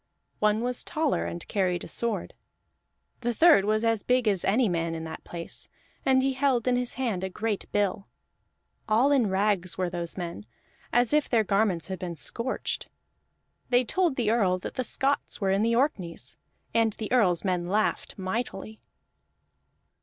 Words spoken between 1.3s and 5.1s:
carried a sword. The third was as big as any man in